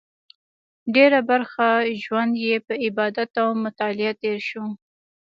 ډېره 0.95 1.19
برخه 1.29 1.67
ژوند 2.03 2.33
یې 2.45 2.55
په 2.65 2.73
عبادت 2.85 3.31
او 3.43 3.49
مطالعه 3.65 4.13
تېر 4.21 4.39
شو. 4.49 4.65